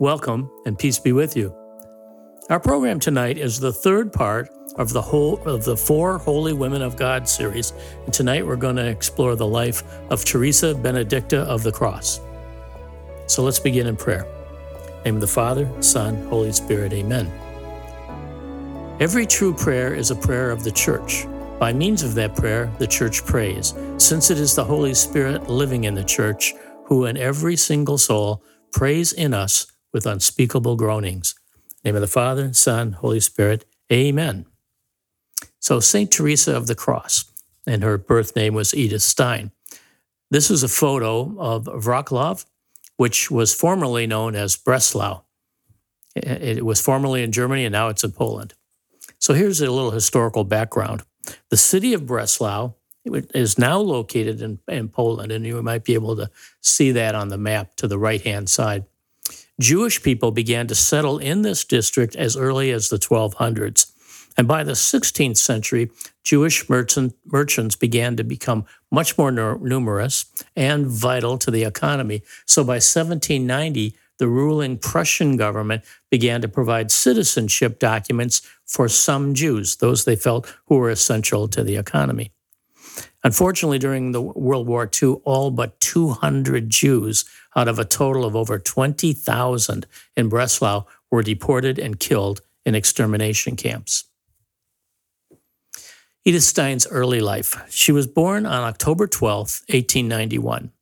[0.00, 1.52] Welcome and peace be with you.
[2.50, 6.82] Our program tonight is the third part of the whole of the four Holy Women
[6.82, 7.72] of God series.
[8.04, 12.20] And tonight we're going to explore the life of Teresa Benedicta of the Cross.
[13.26, 14.24] So let's begin in prayer.
[14.98, 17.26] In name of the Father, Son, Holy Spirit, Amen.
[19.00, 21.26] Every true prayer is a prayer of the church.
[21.58, 25.84] By means of that prayer, the church prays, since it is the Holy Spirit living
[25.84, 26.54] in the church,
[26.84, 31.34] who in every single soul prays in us with unspeakable groanings.
[31.84, 33.64] name of the Father, Son, Holy Spirit.
[33.92, 34.46] Amen.
[35.60, 36.10] So, St.
[36.10, 37.24] Teresa of the Cross,
[37.66, 39.50] and her birth name was Edith Stein.
[40.30, 42.44] This is a photo of Wrocław,
[42.96, 45.22] which was formerly known as Breslau.
[46.14, 48.54] It was formerly in Germany and now it's in Poland.
[49.18, 51.02] So, here's a little historical background.
[51.50, 56.16] The city of Breslau is now located in, in Poland, and you might be able
[56.16, 56.30] to
[56.60, 58.84] see that on the map to the right hand side.
[59.60, 63.92] Jewish people began to settle in this district as early as the 1200s.
[64.36, 65.90] And by the 16th century,
[66.22, 72.22] Jewish merchant, merchants began to become much more numerous and vital to the economy.
[72.46, 79.76] So by 1790, the ruling Prussian government began to provide citizenship documents for some Jews,
[79.76, 82.30] those they felt who were essential to the economy.
[83.24, 87.24] Unfortunately, during the World War II, all but 200 Jews
[87.56, 93.56] out of a total of over 20,000 in Breslau were deported and killed in extermination
[93.56, 94.04] camps.
[96.24, 97.56] Edith Stein's early life.
[97.70, 100.72] She was born on October 12, 1891.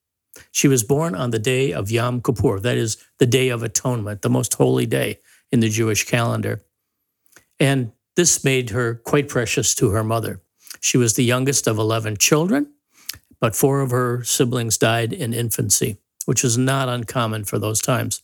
[0.50, 4.22] She was born on the day of Yom Kippur, that is, the Day of Atonement,
[4.22, 5.20] the most holy day
[5.52, 6.62] in the Jewish calendar.
[7.60, 10.40] And this made her quite precious to her mother.
[10.86, 12.70] She was the youngest of 11 children,
[13.40, 18.22] but four of her siblings died in infancy, which is not uncommon for those times.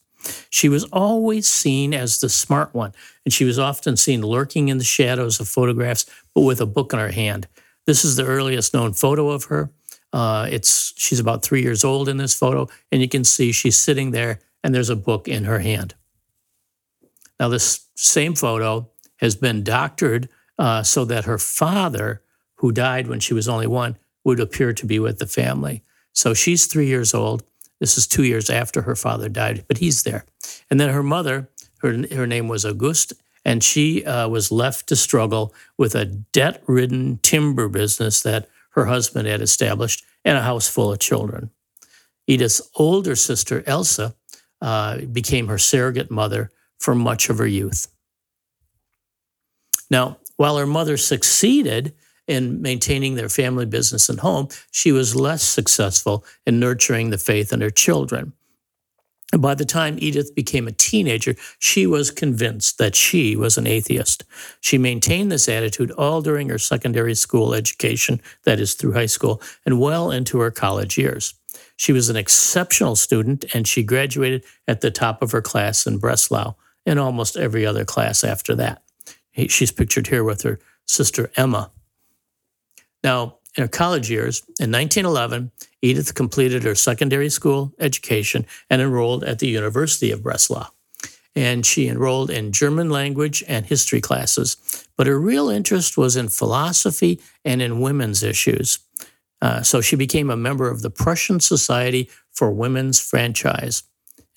[0.48, 2.92] She was always seen as the smart one,
[3.24, 6.92] and she was often seen lurking in the shadows of photographs, but with a book
[6.92, 7.48] in her hand.
[7.86, 9.72] This is the earliest known photo of her.
[10.12, 13.76] Uh, it's she's about three years old in this photo, and you can see she's
[13.76, 15.96] sitting there, and there's a book in her hand.
[17.40, 20.28] Now, this same photo has been doctored
[20.60, 22.21] uh, so that her father
[22.62, 25.82] who died when she was only one, would appear to be with the family.
[26.12, 27.42] So she's three years old.
[27.80, 30.24] This is two years after her father died, but he's there.
[30.70, 33.14] And then her mother, her, her name was Auguste,
[33.44, 38.86] and she uh, was left to struggle with a debt ridden timber business that her
[38.86, 41.50] husband had established and a house full of children.
[42.28, 44.14] Edith's older sister, Elsa,
[44.60, 47.88] uh, became her surrogate mother for much of her youth.
[49.90, 51.92] Now, while her mother succeeded
[52.26, 57.52] in maintaining their family business and home, she was less successful in nurturing the faith
[57.52, 58.32] in her children.
[59.32, 63.66] And by the time Edith became a teenager, she was convinced that she was an
[63.66, 64.24] atheist.
[64.60, 69.40] She maintained this attitude all during her secondary school education, that is, through high school,
[69.64, 71.34] and well into her college years.
[71.76, 75.98] She was an exceptional student and she graduated at the top of her class in
[75.98, 78.82] Breslau and almost every other class after that.
[79.48, 81.70] She's pictured here with her sister Emma.
[83.02, 85.50] Now, in her college years, in 1911,
[85.82, 90.68] Edith completed her secondary school education and enrolled at the University of Breslau.
[91.34, 94.56] And she enrolled in German language and history classes.
[94.96, 98.78] But her real interest was in philosophy and in women's issues.
[99.40, 103.82] Uh, so she became a member of the Prussian Society for Women's Franchise.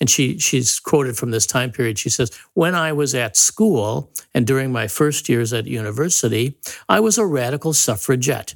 [0.00, 1.98] And she, she's quoted from this time period.
[1.98, 6.58] She says, When I was at school and during my first years at university,
[6.88, 8.54] I was a radical suffragette.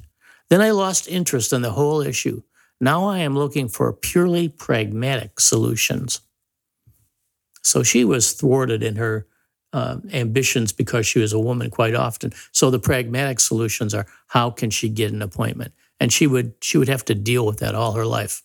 [0.49, 2.43] Then I lost interest in the whole issue.
[2.79, 6.21] Now I am looking for purely pragmatic solutions.
[7.63, 9.27] So she was thwarted in her
[9.73, 12.33] uh, ambitions because she was a woman quite often.
[12.51, 15.73] So the pragmatic solutions are how can she get an appointment?
[15.99, 18.43] And she would she would have to deal with that all her life.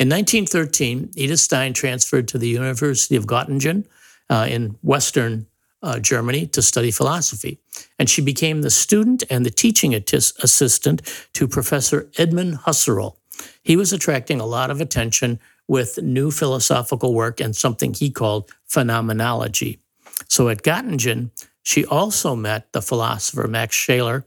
[0.00, 3.84] In 1913, Edith Stein transferred to the University of Göttingen
[4.30, 5.46] uh, in Western
[5.82, 7.60] uh, Germany to study philosophy.
[7.98, 11.02] And she became the student and the teaching assistant
[11.34, 13.16] to Professor Edmund Husserl.
[13.62, 15.38] He was attracting a lot of attention
[15.68, 19.80] with new philosophical work and something he called phenomenology.
[20.28, 21.30] So at Göttingen,
[21.62, 24.24] she also met the philosopher Max Scheler,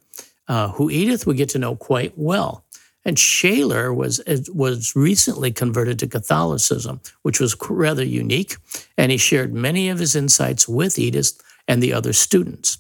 [0.47, 2.62] uh, who Edith would get to know quite well.
[3.05, 8.55] And Scheler was, uh, was recently converted to Catholicism, which was rather unique.
[8.97, 12.77] And he shared many of his insights with Edith and the other students.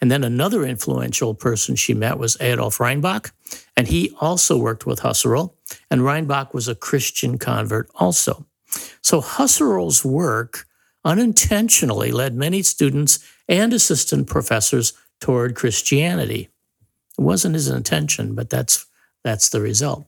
[0.00, 3.30] And then another influential person she met was Adolf Reinach,
[3.76, 5.54] and he also worked with Husserl.
[5.92, 8.44] And Reinach was a Christian convert also.
[9.00, 10.66] So Husserl's work
[11.04, 16.48] unintentionally led many students and assistant professors toward Christianity.
[17.16, 18.86] It wasn't his intention, but that's
[19.24, 20.06] that's the result.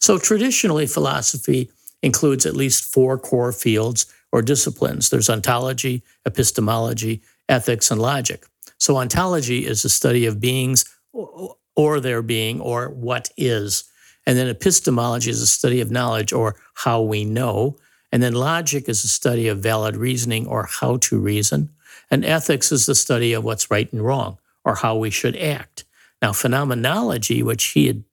[0.00, 1.70] So traditionally, philosophy
[2.02, 5.10] includes at least four core fields or disciplines.
[5.10, 8.44] There's ontology, epistemology, ethics, and logic.
[8.78, 13.84] So ontology is the study of beings or their being or what is.
[14.26, 17.76] And then epistemology is a study of knowledge or how we know.
[18.10, 21.70] And then logic is a study of valid reasoning or how to reason.
[22.10, 25.84] And ethics is the study of what's right and wrong or how we should act.
[26.20, 28.04] Now, phenomenology, which he had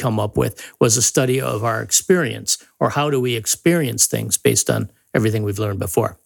[0.00, 4.36] come up with, was a study of our experience or how do we experience things
[4.36, 6.18] based on everything we've learned before.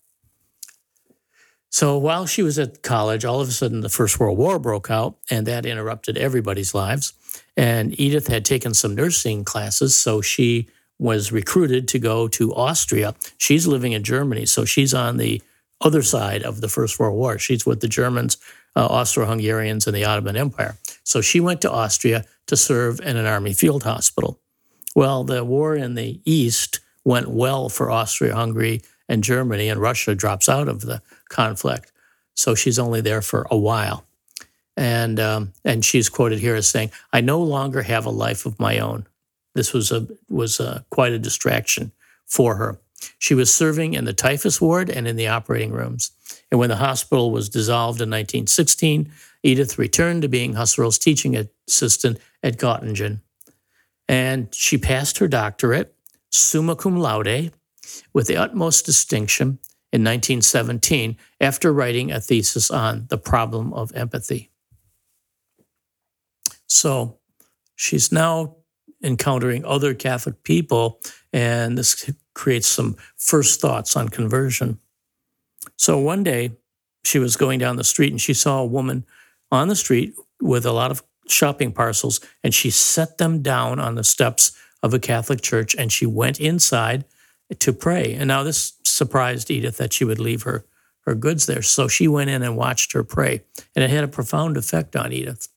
[1.71, 4.93] So while she was at college, all of a sudden the First World War broke
[4.93, 7.15] out, and that interrupted everybody's lives.
[7.56, 10.69] And Edith had taken some nursing classes, so she
[11.00, 13.17] was recruited to go to Austria.
[13.38, 15.43] She's living in Germany, so she's on the
[15.81, 17.41] other side of the First World War.
[17.41, 18.37] She's with the Germans,
[18.77, 20.77] uh, Austro Hungarians, and the Ottoman Empire.
[21.05, 24.41] So she went to Austria to serve in an army field hospital.
[24.95, 30.15] Well, the war in the East went well for Austria Hungary and Germany, and Russia
[30.15, 31.93] drops out of the conflict.
[32.35, 34.05] So she's only there for a while.
[34.77, 38.59] And, um, and she's quoted here as saying, I no longer have a life of
[38.59, 39.06] my own.
[39.55, 41.93] This was, a, was a, quite a distraction
[42.27, 42.81] for her.
[43.19, 46.11] She was serving in the typhus ward and in the operating rooms.
[46.51, 49.12] And when the hospital was dissolved in 1916,
[49.44, 51.37] Edith returned to being Husserl's teaching
[51.69, 53.20] assistant at Göttingen.
[54.08, 55.94] And she passed her doctorate,
[56.31, 57.52] summa cum laude,
[58.12, 59.58] with the utmost distinction
[59.93, 64.50] in 1917 after writing a thesis on the problem of empathy.
[66.67, 67.19] So
[67.76, 68.56] she's now
[69.02, 71.00] encountering other Catholic people,
[71.32, 74.81] and this creates some first thoughts on conversion.
[75.76, 76.56] So one day
[77.05, 79.05] she was going down the street and she saw a woman
[79.55, 83.95] on the street with a lot of shopping parcels, and she set them down on
[83.95, 84.53] the steps
[84.83, 87.06] of a Catholic church and she went inside
[87.59, 88.12] to pray.
[88.12, 90.67] And now this surprised Edith that she would leave her
[91.06, 91.62] her goods there.
[91.62, 93.43] So she went in and watched her pray,
[93.75, 95.49] and it had a profound effect on Edith.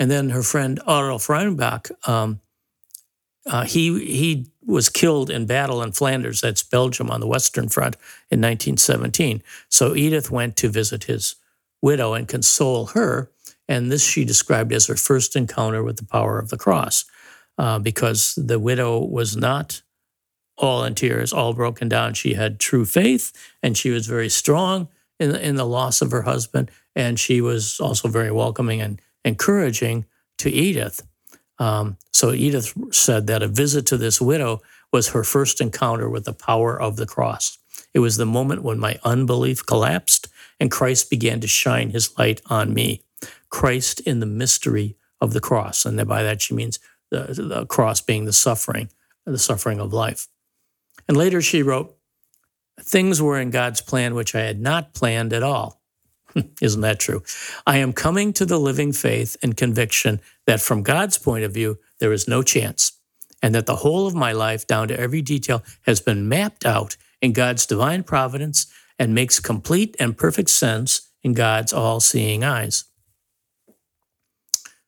[0.00, 2.40] And then her friend Adolf Reinach, um,
[3.46, 7.96] uh, he he was killed in battle in Flanders, that's Belgium, on the Western Front
[8.30, 9.42] in 1917.
[9.68, 11.36] So Edith went to visit his
[11.82, 13.30] widow and console her,
[13.68, 17.04] and this she described as her first encounter with the power of the cross,
[17.58, 19.82] uh, because the widow was not
[20.56, 22.14] all in tears, all broken down.
[22.14, 23.32] She had true faith
[23.62, 24.88] and she was very strong
[25.18, 26.70] in, in the loss of her husband.
[26.94, 30.06] And she was also very welcoming and encouraging
[30.38, 31.06] to Edith.
[31.58, 34.60] Um, so Edith said that a visit to this widow
[34.92, 37.58] was her first encounter with the power of the cross.
[37.94, 40.28] It was the moment when my unbelief collapsed
[40.62, 43.02] and Christ began to shine his light on me.
[43.50, 45.84] Christ in the mystery of the cross.
[45.84, 46.78] And by that she means
[47.10, 48.88] the, the cross being the suffering,
[49.26, 50.28] the suffering of life.
[51.08, 51.96] And later she wrote,
[52.80, 55.82] Things were in God's plan which I had not planned at all.
[56.62, 57.24] Isn't that true?
[57.66, 61.80] I am coming to the living faith and conviction that from God's point of view,
[61.98, 62.92] there is no chance,
[63.42, 66.96] and that the whole of my life, down to every detail, has been mapped out
[67.20, 72.84] in God's divine providence and makes complete and perfect sense in God's all seeing eyes.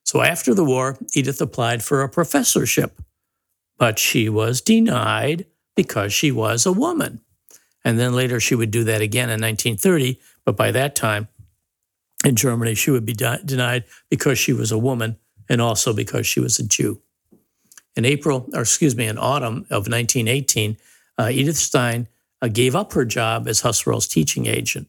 [0.04, 3.00] So after the war, Edith applied for a professorship,
[3.78, 7.20] but she was denied because she was a woman.
[7.84, 11.28] And then later she would do that again in 1930, but by that time
[12.24, 15.18] in Germany, she would be denied because she was a woman
[15.48, 17.00] and also because she was a Jew.
[17.96, 20.76] In April, or excuse me, in autumn of 1918,
[21.18, 22.08] uh, Edith Stein
[22.48, 24.88] gave up her job as Husserl's teaching agent.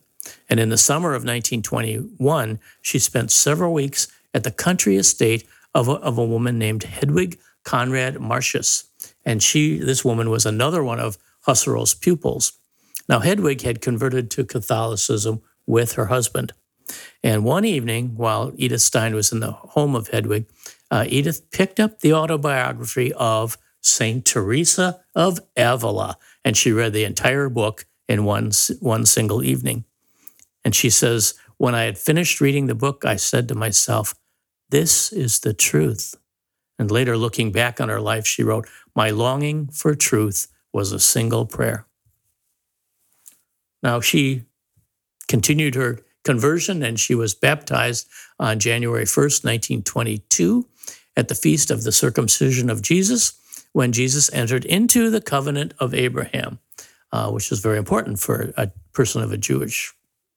[0.50, 5.88] And in the summer of 1921, she spent several weeks at the country estate of
[5.88, 8.86] a, of a woman named Hedwig Conrad Martius.
[9.24, 12.54] And she, this woman, was another one of Husserl's pupils.
[13.08, 16.54] Now, Hedwig had converted to Catholicism with her husband.
[17.24, 20.46] And one evening, while Edith Stein was in the home of Hedwig,
[20.92, 27.04] uh, Edith picked up the autobiography of Saint Teresa of Avila, and she read the
[27.04, 29.84] entire book in one, one single evening.
[30.64, 34.14] And she says, When I had finished reading the book, I said to myself,
[34.70, 36.16] This is the truth.
[36.78, 41.00] And later, looking back on her life, she wrote, My longing for truth was a
[41.00, 41.88] single prayer.
[43.82, 44.44] Now, she
[45.28, 48.08] continued her conversion and she was baptized
[48.40, 50.68] on January 1st, 1922,
[51.16, 53.34] at the feast of the circumcision of Jesus,
[53.76, 56.60] when Jesus entered into the covenant of Abraham.
[57.14, 59.94] uh, which is very important for a person of a Jewish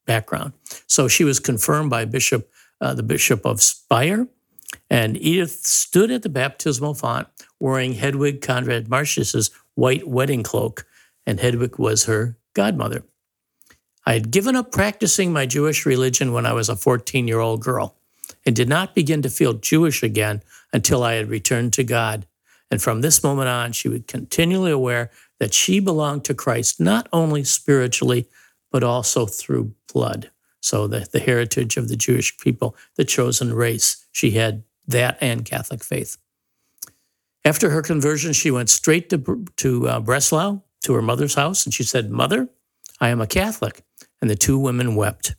[0.07, 0.55] background.
[0.89, 4.29] So she was confirmed by Bishop, uh, the Bishop of Speyer,
[4.91, 7.29] and Edith stood at the baptismal font
[7.61, 10.87] wearing Hedwig Conrad Martius's white wedding cloak,
[11.27, 13.05] and Hedwig was her godmother.
[14.07, 17.63] I had given up practicing my Jewish religion when I was a 14 year old
[17.63, 17.97] girl
[18.47, 22.28] and did not begin to feel Jewish again until I had returned to God.
[22.71, 25.11] And from this moment on, she was continually aware
[25.41, 28.29] that she belonged to Christ, not only spiritually,
[28.71, 30.31] but also through blood.
[30.61, 35.45] So, the, the heritage of the Jewish people, the chosen race, she had that and
[35.45, 36.19] Catholic faith.
[37.45, 41.73] After her conversion, she went straight to, to uh, Breslau, to her mother's house, and
[41.73, 42.49] she said, Mother,
[43.01, 43.83] I am a Catholic.
[44.21, 45.35] And the two women wept.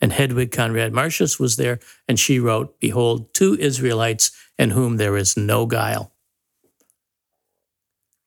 [0.00, 5.16] And Hedwig Conrad Martius was there, and she wrote, Behold, two Israelites in whom there
[5.16, 6.12] is no guile.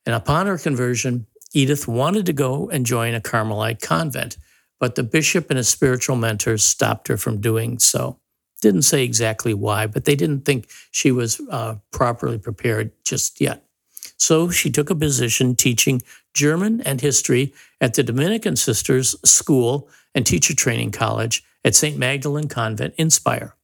[0.08, 4.38] And upon her conversion, Edith wanted to go and join a Carmelite convent,
[4.80, 8.18] but the bishop and his spiritual mentors stopped her from doing so.
[8.62, 13.66] Didn't say exactly why, but they didn't think she was uh, properly prepared just yet.
[14.16, 16.00] So she took a position teaching
[16.32, 21.98] German and history at the Dominican Sisters School and Teacher Training College at St.
[21.98, 23.56] Magdalene Convent in Speyer.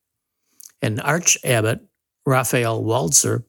[0.82, 1.80] And Arch Abbot
[2.26, 3.44] Raphael Walzer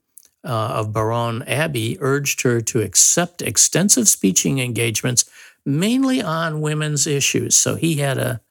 [0.45, 5.25] uh, of Beuron Abbey urged her to accept extensive speaking engagements,
[5.65, 7.55] mainly on women's issues.
[7.55, 8.41] So he had a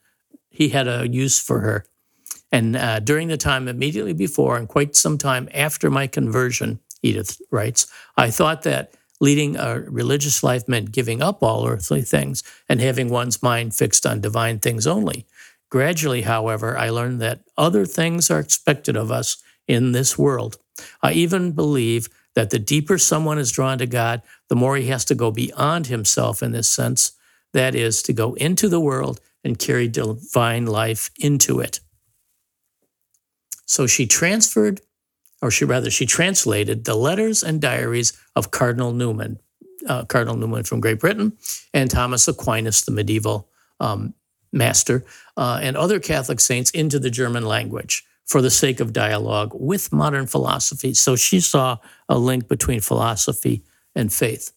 [0.50, 1.84] he had a use for her.
[2.52, 7.40] And uh, during the time immediately before and quite some time after my conversion, Edith
[7.50, 12.80] writes, I thought that leading a religious life meant giving up all earthly things and
[12.80, 15.26] having one's mind fixed on divine things only.
[15.70, 20.58] Gradually, however, I learned that other things are expected of us in this world.
[21.02, 25.04] I even believe that the deeper someone is drawn to God, the more he has
[25.06, 27.12] to go beyond himself in this sense.
[27.52, 31.78] That is, to go into the world and carry divine life into it.
[33.64, 34.80] So she transferred,
[35.40, 39.38] or she rather, she translated the letters and diaries of Cardinal Newman,
[39.88, 41.36] uh, Cardinal Newman from Great Britain,
[41.72, 44.14] and Thomas Aquinas, the medieval um,
[44.52, 45.04] master,
[45.36, 49.92] uh, and other Catholic saints into the German language for the sake of dialogue with
[49.92, 50.94] modern philosophy.
[50.94, 51.78] So she saw
[52.08, 53.62] a link between philosophy
[53.94, 54.52] and faith.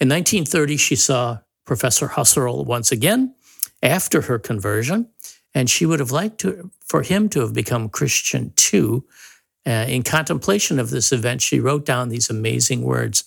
[0.00, 3.34] In 1930, she saw Professor Husserl once again
[3.82, 5.08] after her conversion,
[5.54, 9.04] and she would have liked to, for him to have become Christian too.
[9.66, 13.24] Uh, in contemplation of this event, she wrote down these amazing words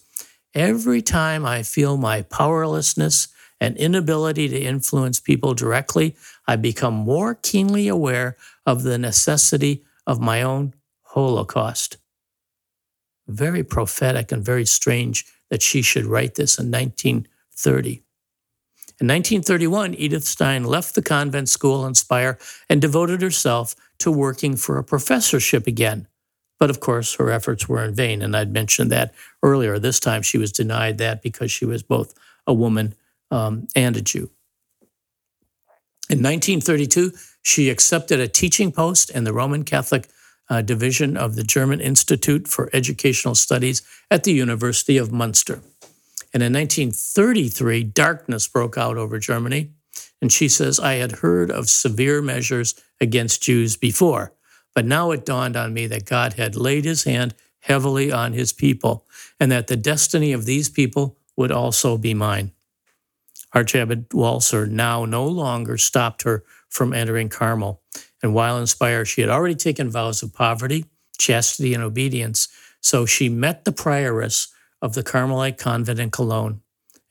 [0.53, 3.27] Every time I feel my powerlessness
[3.60, 6.15] and inability to influence people directly,
[6.47, 11.97] I become more keenly aware of the necessity of my own Holocaust.
[13.27, 18.03] Very prophetic and very strange that she should write this in 1930.
[18.97, 22.37] In 1931, Edith Stein left the convent school in Speyer
[22.69, 26.07] and devoted herself to working for a professorship again.
[26.59, 29.79] But of course, her efforts were in vain, and I'd mentioned that earlier.
[29.79, 32.13] This time she was denied that because she was both
[32.47, 32.95] a woman
[33.31, 34.29] um, and a Jew.
[36.07, 40.07] In 1932, she accepted a teaching post in the Roman Catholic
[40.50, 43.81] uh, division of the German Institute for Educational Studies
[44.12, 45.62] at the University of Munster.
[46.33, 49.71] And in 1933, darkness broke out over Germany.
[50.21, 54.33] And she says, I had heard of severe measures against Jews before,
[54.74, 58.53] but now it dawned on me that God had laid his hand heavily on his
[58.53, 59.05] people
[59.39, 62.51] and that the destiny of these people would also be mine.
[63.55, 67.81] Archabbot Walzer now no longer stopped her from entering Carmel.
[68.21, 70.85] And while in Speyer, she had already taken vows of poverty,
[71.17, 72.50] chastity, and obedience.
[72.81, 74.50] So she met the prioress
[74.81, 76.62] of the Carmelite convent in Cologne.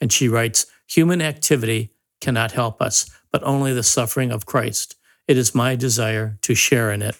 [0.00, 4.96] And she writes Human activity cannot help us, but only the suffering of Christ.
[5.26, 7.16] It is my desire to share in it.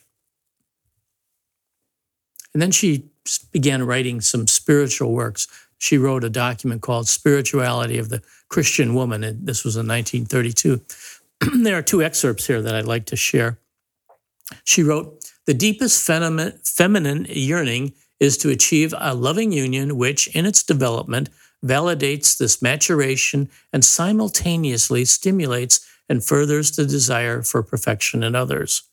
[2.52, 3.11] And then she
[3.52, 5.49] began writing some spiritual works.
[5.85, 10.81] She wrote a document called Spirituality of the Christian Woman, and this was in 1932.
[11.62, 13.59] there are two excerpts here that I'd like to share.
[14.64, 20.62] She wrote, The deepest feminine yearning is to achieve a loving union which, in its
[20.62, 21.29] development,
[21.62, 28.85] validates this maturation and simultaneously stimulates and furthers the desire for perfection in others.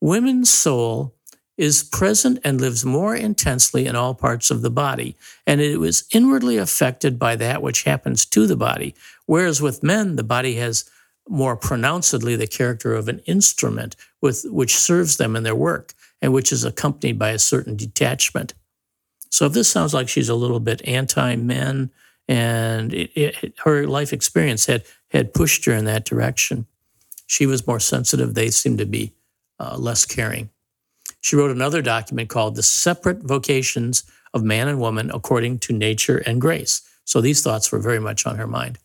[0.00, 1.14] Women's soul
[1.58, 5.16] is present and lives more intensely in all parts of the body,
[5.46, 8.94] and it is inwardly affected by that which happens to the body.
[9.26, 10.88] Whereas with men, the body has
[11.28, 16.32] more pronouncedly the character of an instrument with which serves them in their work and
[16.32, 18.54] which is accompanied by a certain detachment.
[19.30, 21.90] So if this sounds like she's a little bit anti-men
[22.28, 26.66] and it, it, her life experience had had pushed her in that direction.
[27.26, 29.14] She was more sensitive; they seemed to be
[29.58, 30.50] uh, less caring.
[31.22, 34.02] She wrote another document called "The Separate Vocations
[34.34, 38.26] of Man and Woman According to Nature and Grace." So these thoughts were very much
[38.26, 38.78] on her mind.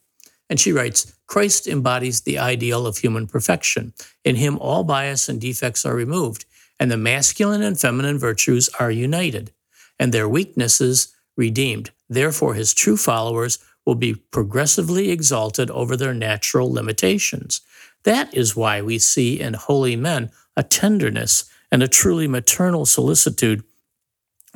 [0.50, 3.94] And she writes Christ embodies the ideal of human perfection.
[4.24, 6.46] In him, all bias and defects are removed,
[6.79, 9.51] and the masculine and feminine virtues are united,
[10.00, 11.91] and their weaknesses redeemed.
[12.08, 17.62] Therefore, his true followers will be progressively exalted over their natural limitations.
[18.03, 23.64] That is why we see in holy men a tenderness and a truly maternal solicitude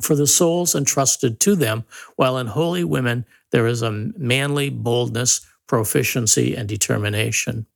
[0.00, 1.84] for the souls entrusted to them,
[2.16, 7.66] while in holy women there is a manly boldness, proficiency, and determination.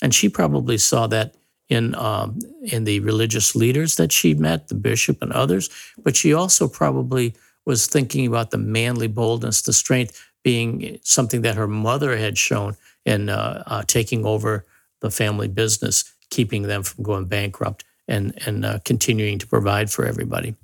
[0.00, 1.34] And she probably saw that
[1.68, 5.68] in um, in the religious leaders that she met, the bishop and others.
[6.02, 7.34] But she also probably
[7.66, 12.76] was thinking about the manly boldness, the strength being something that her mother had shown
[13.04, 14.64] in uh, uh, taking over
[15.00, 20.04] the family business, keeping them from going bankrupt, and and uh, continuing to provide for
[20.04, 20.56] everybody.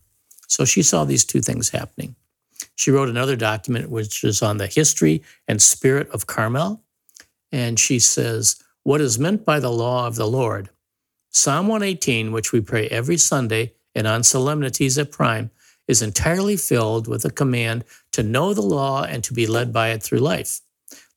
[0.48, 2.16] So she saw these two things happening.
[2.74, 6.82] She wrote another document which is on the history and spirit of Carmel,
[7.52, 10.70] and she says, "What is meant by the law of the Lord?"
[11.30, 15.50] Psalm 118, which we pray every Sunday and on solemnities at Prime,
[15.86, 19.88] is entirely filled with a command to know the law and to be led by
[19.88, 20.60] it through life.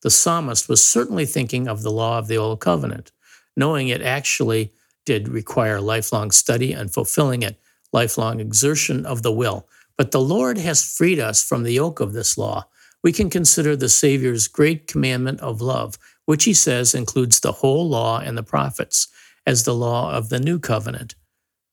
[0.01, 3.11] The psalmist was certainly thinking of the law of the Old Covenant,
[3.55, 4.71] knowing it actually
[5.07, 7.57] did require lifelong study and fulfilling it,
[7.93, 9.65] lifelong exertion of the will.
[9.97, 12.67] But the Lord has freed us from the yoke of this law.
[13.01, 17.87] We can consider the Savior's great commandment of love, which he says includes the whole
[17.87, 19.07] law and the prophets
[19.45, 21.15] as the law of the new covenant.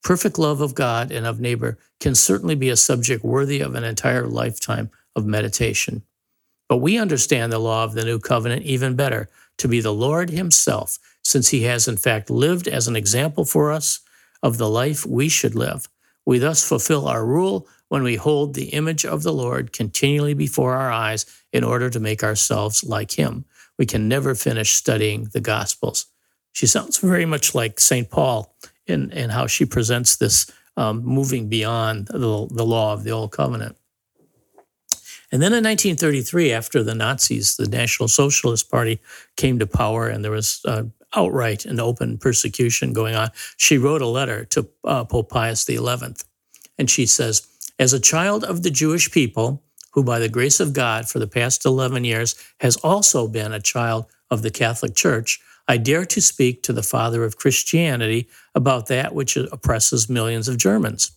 [0.05, 3.83] Perfect love of God and of neighbor can certainly be a subject worthy of an
[3.83, 6.05] entire lifetime of meditation.
[6.69, 10.31] But we understand the law of the new covenant even better to be the Lord
[10.31, 14.01] Himself, since He has in fact lived as an example for us
[14.43, 15.89] of the life we should live.
[16.27, 20.75] We thus fulfill our rule when we hold the image of the Lord continually before
[20.75, 23.45] our eyes in order to make ourselves like Him.
[23.79, 26.07] We can never finish studying the Gospels.
[26.53, 28.09] She sounds very much like St.
[28.09, 28.55] Paul
[28.87, 32.19] in, in how she presents this um, moving beyond the,
[32.51, 33.77] the law of the Old Covenant.
[35.33, 39.01] And then in 1933, after the Nazis, the National Socialist Party
[39.37, 40.85] came to power and there was uh,
[41.17, 45.79] outright and open persecution going on, she wrote a letter to uh, Pope Pius XI.
[46.79, 47.47] And she says,
[47.79, 51.29] As a child of the Jewish people, who by the grace of God for the
[51.29, 56.21] past 11 years has also been a child of the Catholic Church, I dare to
[56.21, 61.13] speak to the father of Christianity about that which oppresses millions of Germans.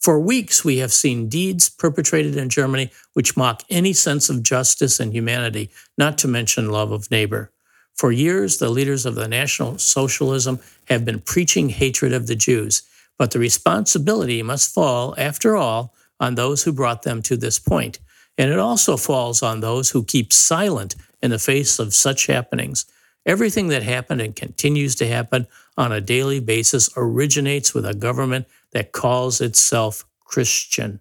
[0.00, 5.00] For weeks, we have seen deeds perpetrated in Germany which mock any sense of justice
[5.00, 7.52] and humanity, not to mention love of neighbor.
[7.94, 12.82] For years, the leaders of the National Socialism have been preaching hatred of the Jews,
[13.18, 17.98] but the responsibility must fall, after all, on those who brought them to this point.
[18.36, 22.84] And it also falls on those who keep silent in the face of such happenings.
[23.24, 25.46] Everything that happened and continues to happen
[25.78, 31.00] on a daily basis originates with a government that calls itself Christian.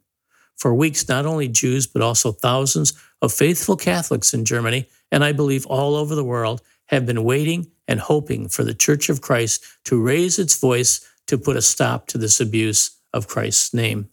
[0.56, 5.32] For weeks, not only Jews, but also thousands of faithful Catholics in Germany, and I
[5.32, 9.64] believe all over the world, have been waiting and hoping for the Church of Christ
[9.86, 14.10] to raise its voice to put a stop to this abuse of Christ's name.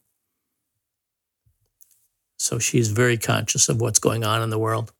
[2.37, 4.93] So she's very conscious of what's going on in the world.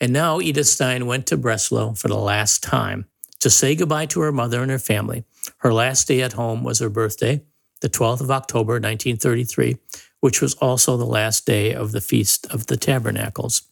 [0.00, 3.06] And now Edith Stein went to Breslau for the last time
[3.40, 5.24] to say goodbye to her mother and her family.
[5.58, 7.42] Her last day at home was her birthday,
[7.82, 9.76] the 12th of October, 1933,
[10.20, 13.62] which was also the last day of the Feast of the Tabernacles.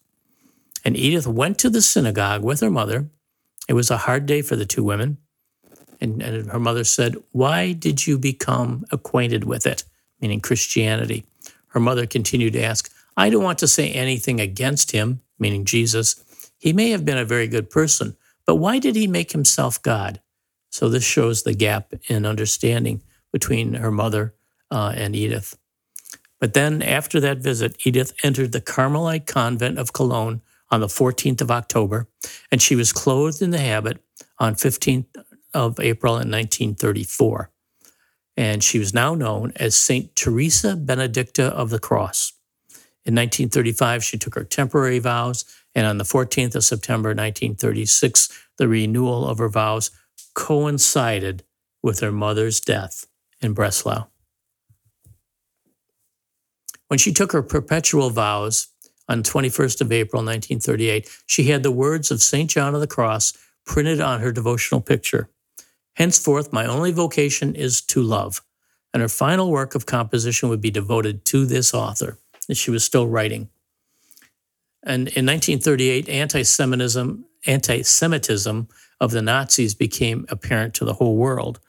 [0.85, 3.09] And Edith went to the synagogue with her mother.
[3.69, 5.19] It was a hard day for the two women.
[6.01, 9.85] And, and her mother said, Why did you become acquainted with it?
[10.21, 11.25] Meaning Christianity.
[11.69, 16.23] Her mother continued to ask, I don't want to say anything against him, meaning Jesus.
[16.59, 18.17] He may have been a very good person,
[18.47, 20.21] but why did he make himself God?
[20.71, 24.35] So this shows the gap in understanding between her mother
[24.71, 25.57] uh, and Edith.
[26.41, 30.41] But then, after that visit, Edith entered the Carmelite convent of Cologne
[30.73, 32.09] on the 14th of October,
[32.51, 34.03] and she was clothed in the habit
[34.39, 35.07] on 15th
[35.53, 37.51] of April in 1934.
[38.39, 42.33] And she was now known as Saint Teresa Benedicta of the Cross.
[43.05, 48.69] In 1935, she took her temporary vows, and on the 14th of September 1936, the
[48.69, 49.91] renewal of her vows
[50.35, 51.45] coincided
[51.83, 53.07] with her mother's death
[53.43, 54.07] in Breslau.
[56.89, 58.69] When she took her perpetual vows
[59.13, 62.49] on 21st of April 1938, she had the words of St.
[62.49, 63.35] John of the Cross
[63.67, 65.29] printed on her devotional picture.
[65.97, 68.41] Henceforth, my only vocation is to love.
[68.95, 72.19] And her final work of composition would be devoted to this author.
[72.49, 73.51] And she was still writing.
[74.83, 81.61] And in 1938, anti-Semitism, anti-Semitism of the Nazis became apparent to the whole world.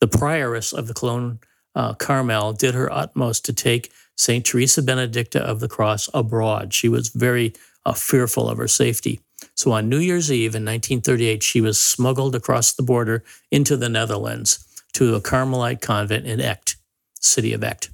[0.00, 1.40] The prioress of the Cologne
[1.74, 4.46] uh, Carmel did her utmost to take St.
[4.46, 6.72] Teresa Benedicta of the Cross abroad.
[6.72, 7.54] She was very
[7.84, 9.20] uh, fearful of her safety.
[9.56, 13.88] So on New Year's Eve in 1938, she was smuggled across the border into the
[13.88, 16.76] Netherlands to a Carmelite convent in Echt,
[17.18, 17.90] city of Echt.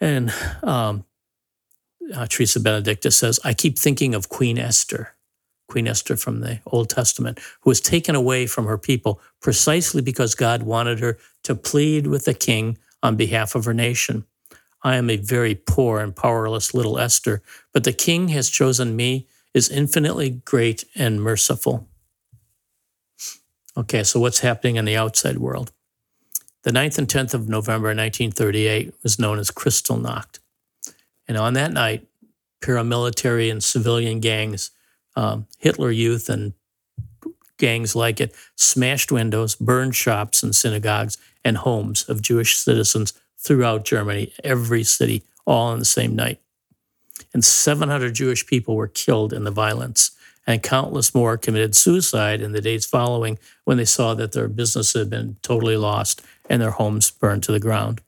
[0.00, 1.04] And um,
[2.14, 5.16] uh, Teresa Benedicta says, I keep thinking of Queen Esther,
[5.68, 10.36] Queen Esther from the Old Testament, who was taken away from her people precisely because
[10.36, 14.24] God wanted her to plead with the king on behalf of her nation.
[14.82, 19.26] I am a very poor and powerless little Esther, but the king has chosen me,
[19.52, 21.88] is infinitely great and merciful.
[23.76, 25.72] Okay, so what's happening in the outside world?
[26.62, 30.38] The 9th and 10th of November 1938 was known as Kristallnacht.
[31.26, 32.06] And on that night,
[32.60, 34.70] paramilitary and civilian gangs,
[35.16, 36.52] um, Hitler Youth and
[37.56, 43.84] gangs like it, smashed windows, burned shops and synagogues and homes of Jewish citizens throughout
[43.84, 46.40] Germany, every city, all in the same night.
[47.32, 50.12] And 700 Jewish people were killed in the violence,
[50.46, 54.92] and countless more committed suicide in the days following when they saw that their business
[54.94, 58.00] had been totally lost and their homes burned to the ground.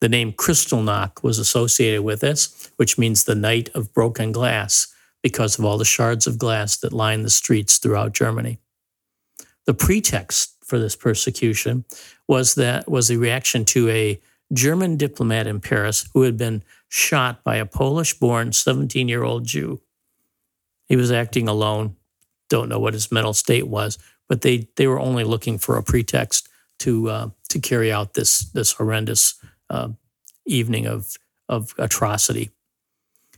[0.00, 4.86] The name Kristallnacht was associated with this, which means the night of broken glass,
[5.22, 8.58] because of all the shards of glass that lined the streets throughout Germany.
[9.66, 11.84] The pretext for this persecution
[12.28, 14.20] was that was a reaction to a
[14.52, 19.44] German diplomat in Paris who had been shot by a Polish born 17 year old
[19.44, 19.80] Jew.
[20.86, 21.96] He was acting alone,
[22.48, 25.82] don't know what his mental state was, but they, they were only looking for a
[25.82, 26.48] pretext
[26.80, 29.34] to, uh, to carry out this, this horrendous
[29.68, 29.88] uh,
[30.46, 31.16] evening of,
[31.48, 32.50] of atrocity.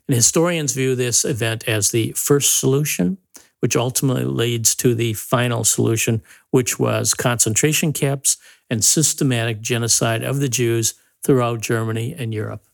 [0.09, 3.19] And historians view this event as the first solution,
[3.61, 8.37] which ultimately leads to the final solution, which was concentration camps
[8.71, 12.65] and systematic genocide of the Jews throughout Germany and Europe.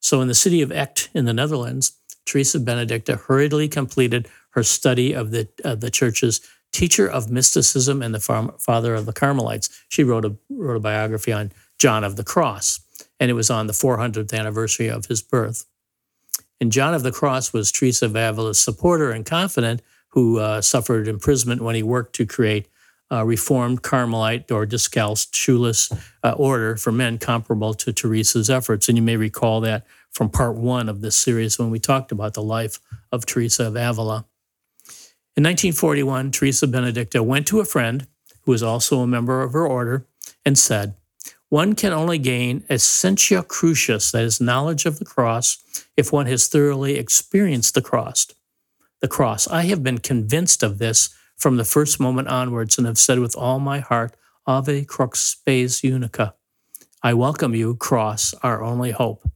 [0.00, 1.92] So, in the city of Echt in the Netherlands,
[2.24, 6.40] Teresa Benedicta hurriedly completed her study of the, uh, the church's
[6.72, 9.68] teacher of mysticism and the father of the Carmelites.
[9.88, 12.80] She wrote a, wrote a biography on John of the Cross,
[13.18, 15.66] and it was on the 400th anniversary of his birth.
[16.60, 21.08] And John of the Cross was Teresa of Avila's supporter and confidant who uh, suffered
[21.08, 22.68] imprisonment when he worked to create
[23.10, 25.92] uh, Reformed Carmelite or Discalced shoeless
[26.22, 28.88] uh, order for men comparable to Teresa's efforts.
[28.88, 32.34] And you may recall that from part one of this series when we talked about
[32.34, 32.78] the life
[33.12, 34.26] of Teresa of Avila.
[35.36, 38.06] In 1941, Teresa Benedicta went to a friend
[38.42, 40.06] who was also a member of her order
[40.44, 40.94] and said,
[41.48, 45.58] One can only gain scientia crucis, that is, knowledge of the cross,
[45.96, 48.26] if one has thoroughly experienced the cross.
[49.00, 49.48] The cross.
[49.48, 53.34] I have been convinced of this from the first moment onwards and have said with
[53.34, 54.14] all my heart,
[54.46, 56.34] Ave crux spes unica.
[57.02, 59.26] I welcome you, cross, our only hope.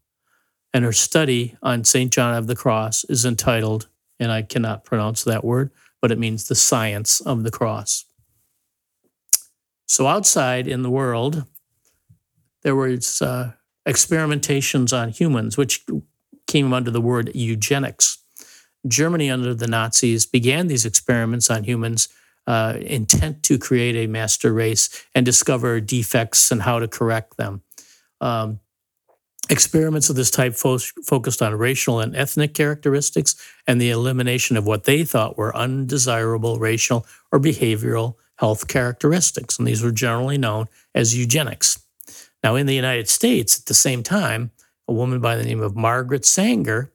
[0.74, 2.12] And her study on St.
[2.12, 3.88] John of the Cross is entitled,
[4.20, 5.70] and I cannot pronounce that word,
[6.02, 8.04] but it means the science of the cross.
[9.86, 11.44] So outside in the world,
[12.62, 13.52] there was uh,
[13.88, 15.86] experimentations on humans, which
[16.46, 18.18] came under the word eugenics.
[18.86, 22.08] Germany under the Nazis began these experiments on humans
[22.46, 27.62] uh, intent to create a master race and discover defects and how to correct them.
[28.20, 28.60] Um,
[29.50, 34.66] experiments of this type fo- focused on racial and ethnic characteristics and the elimination of
[34.66, 39.58] what they thought were undesirable racial or behavioral health characteristics.
[39.58, 41.80] And these were generally known as eugenics.
[42.42, 44.50] Now, in the United States, at the same time,
[44.86, 46.92] a woman by the name of Margaret Sanger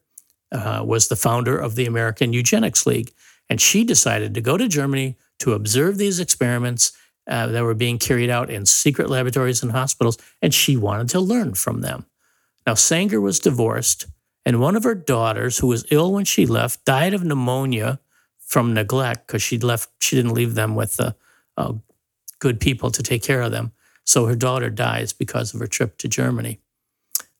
[0.52, 3.12] uh, was the founder of the American Eugenics League.
[3.48, 6.92] And she decided to go to Germany to observe these experiments
[7.28, 11.20] uh, that were being carried out in secret laboratories and hospitals, and she wanted to
[11.20, 12.06] learn from them.
[12.66, 14.06] Now, Sanger was divorced,
[14.44, 18.00] and one of her daughters, who was ill when she left, died of pneumonia
[18.38, 19.90] from neglect because she left.
[19.98, 21.14] She didn't leave them with the
[21.56, 21.74] uh,
[22.38, 23.72] good people to take care of them.
[24.04, 26.58] So her daughter dies because of her trip to Germany.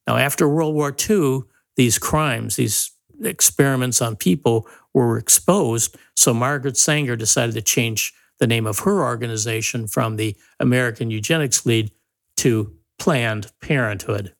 [0.07, 1.42] Now, after World War II,
[1.77, 5.96] these crimes, these experiments on people were exposed.
[6.14, 11.66] So Margaret Sanger decided to change the name of her organization from the American Eugenics
[11.66, 11.92] League
[12.38, 14.35] to Planned Parenthood.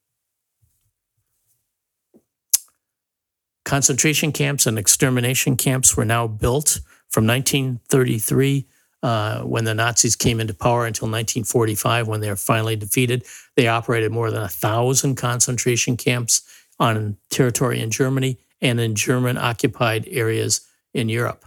[3.65, 8.67] Concentration camps and extermination camps were now built from 1933
[9.03, 13.25] uh, when the Nazis came into power until 1945 when they were finally defeated.
[13.57, 16.43] They operated more than a thousand concentration camps
[16.79, 21.45] on territory in Germany and in German occupied areas in Europe.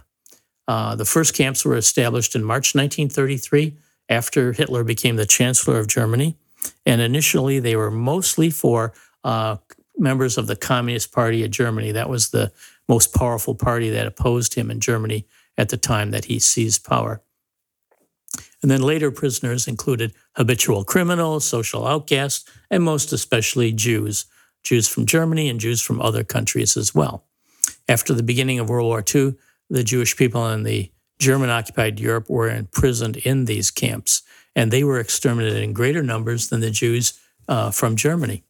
[0.66, 3.76] Uh, the first camps were established in March 1933
[4.08, 6.36] after Hitler became the Chancellor of Germany.
[6.86, 9.56] And initially, they were mostly for uh,
[9.98, 11.92] members of the Communist Party of Germany.
[11.92, 12.52] That was the
[12.88, 17.22] most powerful party that opposed him in Germany at the time that he seized power.
[18.62, 24.24] And then later prisoners included habitual criminals, social outcasts, and most especially Jews,
[24.64, 27.24] Jews from Germany and Jews from other countries as well.
[27.88, 29.34] After the beginning of World War II,
[29.70, 34.22] the Jewish people in the German occupied Europe were imprisoned in these camps,
[34.56, 38.42] and they were exterminated in greater numbers than the Jews uh, from Germany.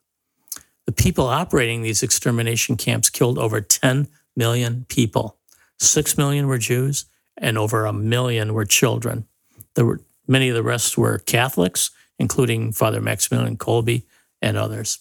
[0.87, 5.37] The people operating these extermination camps killed over 10 million people.
[5.79, 9.27] Six million were Jews, and over a million were children.
[9.75, 14.05] There were many of the rest were Catholics, including Father Maximilian Kolbe
[14.41, 15.01] and others.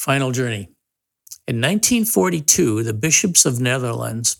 [0.00, 0.70] Final journey.
[1.46, 4.38] In 1942, the bishops of Netherlands,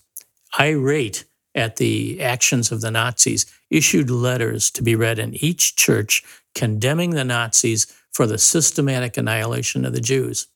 [0.58, 6.24] irate at the actions of the Nazis, issued letters to be read in each church
[6.54, 10.46] condemning the Nazis for the systematic annihilation of the Jews.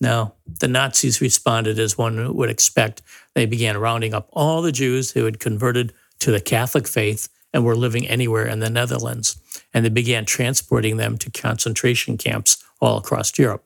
[0.00, 3.02] Now, the Nazis responded as one would expect.
[3.34, 7.64] They began rounding up all the Jews who had converted to the Catholic faith and
[7.64, 9.42] were living anywhere in the Netherlands,
[9.74, 13.64] and they began transporting them to concentration camps all across Europe.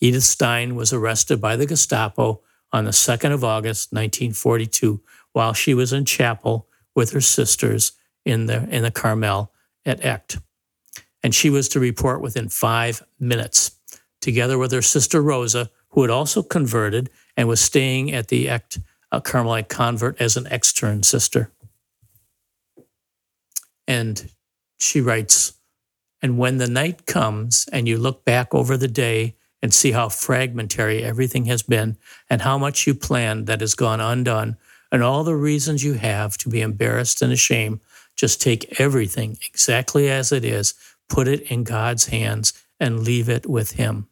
[0.00, 5.00] Edith Stein was arrested by the Gestapo on the 2nd of August, 1942,
[5.32, 7.92] while she was in chapel with her sisters
[8.24, 9.52] in the, in the Carmel
[9.86, 10.38] at Echt.
[11.22, 13.72] And she was to report within five minutes,
[14.20, 18.80] together with her sister Rosa, who had also converted and was staying at the Echt
[19.12, 21.52] uh, Carmelite convert as an extern sister.
[23.86, 24.30] And
[24.78, 25.54] she writes,
[26.20, 30.10] And when the night comes and you look back over the day and see how
[30.10, 31.96] fragmentary everything has been
[32.28, 34.58] and how much you planned that has gone undone
[34.92, 37.80] and all the reasons you have to be embarrassed and ashamed,
[38.14, 40.74] just take everything exactly as it is,
[41.08, 44.06] put it in God's hands, and leave it with Him.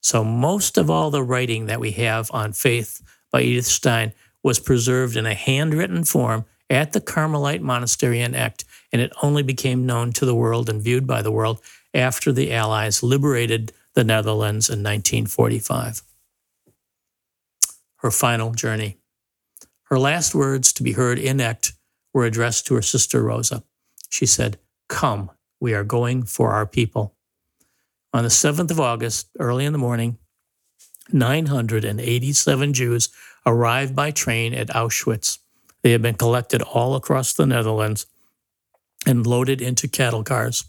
[0.00, 4.58] So, most of all the writing that we have on faith by Edith Stein was
[4.58, 9.86] preserved in a handwritten form at the Carmelite Monastery in Echt, and it only became
[9.86, 11.60] known to the world and viewed by the world
[11.94, 16.02] after the Allies liberated the Netherlands in 1945.
[17.96, 18.98] Her final journey.
[19.84, 21.72] Her last words to be heard in Echt
[22.12, 23.64] were addressed to her sister Rosa.
[24.08, 27.14] She said, Come, we are going for our people.
[28.12, 30.18] On the 7th of August, early in the morning,
[31.12, 33.08] 987 Jews
[33.46, 35.38] arrived by train at Auschwitz.
[35.82, 38.06] They had been collected all across the Netherlands
[39.06, 40.64] and loaded into cattle cars.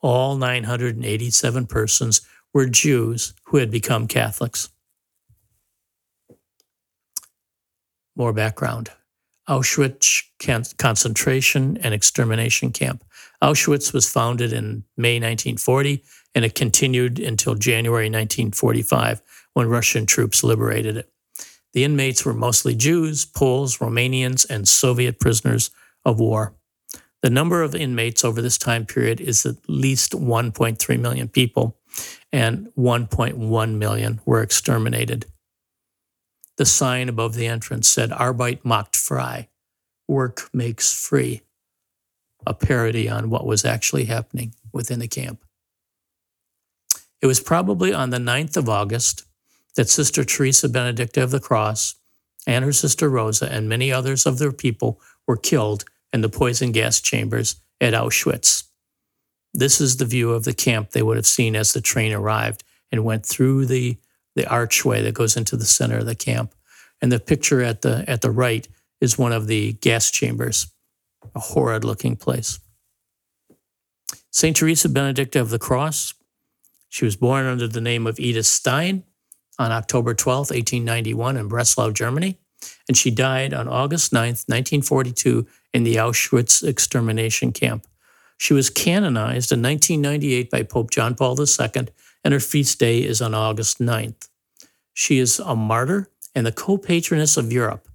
[0.00, 2.20] All 987 persons
[2.54, 4.68] were Jews who had become Catholics.
[8.16, 8.90] More background
[9.48, 10.22] Auschwitz
[10.78, 13.04] concentration and extermination camp.
[13.42, 16.02] Auschwitz was founded in May 1940
[16.34, 19.20] and it continued until January 1945
[19.54, 21.10] when Russian troops liberated it.
[21.72, 25.70] The inmates were mostly Jews, Poles, Romanians, and Soviet prisoners
[26.04, 26.54] of war.
[27.22, 31.78] The number of inmates over this time period is at least 1.3 million people,
[32.32, 35.26] and 1.1 million were exterminated.
[36.56, 39.48] The sign above the entrance said, Arbeit macht frei,
[40.08, 41.42] work makes free,
[42.46, 45.44] a parody on what was actually happening within the camp.
[47.20, 49.24] It was probably on the 9th of August
[49.76, 51.94] that Sister Teresa Benedicta of the Cross
[52.46, 56.72] and her sister Rosa and many others of their people were killed in the poison
[56.72, 58.64] gas chambers at Auschwitz.
[59.54, 62.64] This is the view of the camp they would have seen as the train arrived
[62.90, 63.98] and went through the,
[64.34, 66.54] the archway that goes into the center of the camp.
[67.00, 68.66] And the picture at the at the right
[69.00, 70.68] is one of the gas chambers,
[71.34, 72.60] a horrid looking place.
[74.30, 74.56] St.
[74.56, 76.14] Teresa Benedicta of the Cross,
[76.88, 79.02] she was born under the name of Edith Stein
[79.58, 82.38] on October 12, 1891, in Breslau, Germany,
[82.88, 87.86] and she died on August 9, 1942, in the Auschwitz extermination camp.
[88.42, 91.86] She was canonized in 1998 by Pope John Paul II,
[92.24, 94.28] and her feast day is on August 9th.
[94.92, 97.86] She is a martyr and the co patroness of Europe,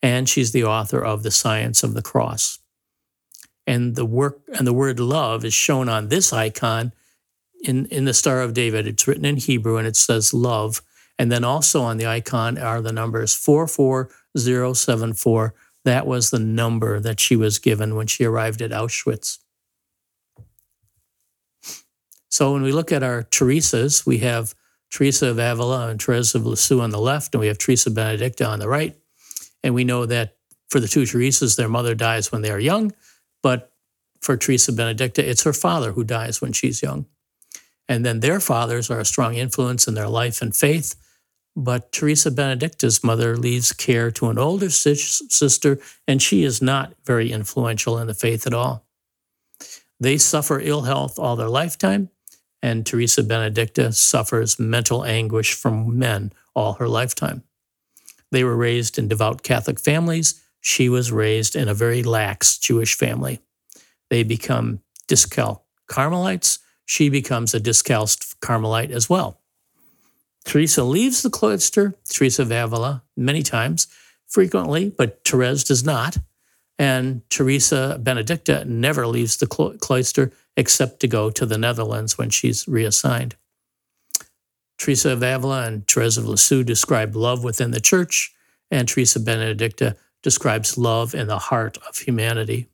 [0.00, 2.60] and she's the author of The Science of the Cross.
[3.66, 6.92] And the work and the word love is shown on this icon
[7.64, 8.86] in, in the Star of David.
[8.86, 10.80] It's written in Hebrew and it says love
[11.18, 15.54] And then also on the icon are the numbers 44074.
[15.84, 19.38] That was the number that she was given when she arrived at Auschwitz.
[22.28, 24.54] So when we look at our Teresas, we have
[24.90, 28.46] Teresa of Avila and Teresa of Lisieux on the left, and we have Teresa Benedicta
[28.46, 28.96] on the right.
[29.62, 30.36] And we know that
[30.68, 32.92] for the two Teresas, their mother dies when they are young,
[33.42, 33.72] but
[34.20, 37.06] for Teresa Benedicta, it's her father who dies when she's young.
[37.88, 40.94] And then their fathers are a strong influence in their life and faith.
[41.56, 47.32] But Teresa Benedicta's mother leaves care to an older sister, and she is not very
[47.32, 48.86] influential in the faith at all.
[49.98, 52.10] They suffer ill health all their lifetime,
[52.62, 57.42] and Teresa Benedicta suffers mental anguish from men all her lifetime.
[58.30, 60.42] They were raised in devout Catholic families.
[60.60, 63.40] She was raised in a very lax Jewish family.
[64.10, 66.58] They become Discalced Carmelites.
[66.84, 69.40] She becomes a Discalced Carmelite as well.
[70.44, 73.86] Teresa leaves the cloister, Teresa of Avila, many times,
[74.26, 76.18] frequently, but Therese does not.
[76.78, 82.28] And Teresa Benedicta never leaves the clo- cloister except to go to the Netherlands when
[82.28, 83.36] she's reassigned.
[84.76, 88.34] Teresa of Avila and Therese of Lisieux describe love within the church,
[88.70, 92.68] and Teresa Benedicta describes love in the heart of humanity.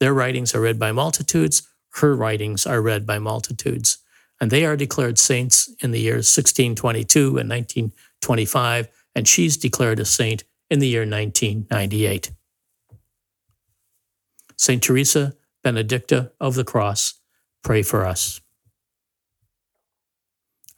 [0.00, 1.62] Their writings are read by multitudes,
[2.00, 3.98] her writings are read by multitudes
[4.40, 10.04] and they are declared saints in the years 1622 and 1925, and she's declared a
[10.04, 12.30] saint in the year 1998.
[14.56, 14.82] St.
[14.82, 15.34] Teresa
[15.64, 17.14] Benedicta of the Cross,
[17.62, 18.40] pray for us.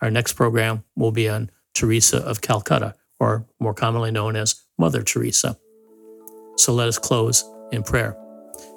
[0.01, 5.03] Our next program will be on Teresa of Calcutta, or more commonly known as Mother
[5.03, 5.59] Teresa.
[6.57, 8.17] So let us close in prayer.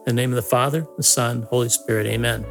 [0.08, 2.44] In the name of the Father, the Son, Holy Spirit, amen.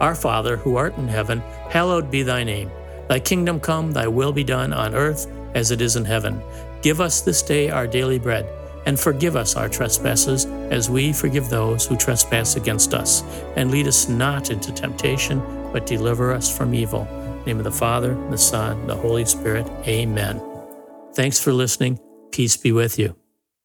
[0.00, 2.70] Our Father, who art in heaven, hallowed be thy name.
[3.08, 6.42] Thy kingdom come, thy will be done on earth as it is in heaven.
[6.82, 8.46] Give us this day our daily bread,
[8.86, 13.22] and forgive us our trespasses as we forgive those who trespass against us.
[13.56, 15.40] And lead us not into temptation,
[15.72, 17.06] but deliver us from evil.
[17.46, 19.66] name of the Father, the Son, the Holy Spirit.
[19.86, 20.42] Amen.
[21.14, 21.98] Thanks for listening.
[22.30, 23.27] Peace be with you.